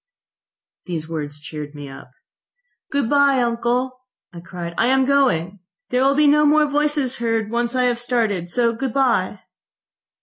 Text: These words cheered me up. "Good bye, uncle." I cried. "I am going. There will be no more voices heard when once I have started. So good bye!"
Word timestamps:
These 0.87 1.07
words 1.07 1.39
cheered 1.39 1.75
me 1.75 1.87
up. 1.87 2.09
"Good 2.91 3.07
bye, 3.07 3.39
uncle." 3.39 3.99
I 4.33 4.39
cried. 4.39 4.73
"I 4.75 4.87
am 4.87 5.05
going. 5.05 5.59
There 5.91 6.03
will 6.03 6.15
be 6.15 6.25
no 6.25 6.43
more 6.43 6.65
voices 6.65 7.17
heard 7.17 7.51
when 7.51 7.65
once 7.65 7.75
I 7.75 7.83
have 7.83 7.99
started. 7.99 8.49
So 8.49 8.73
good 8.73 8.93
bye!" 8.93 9.41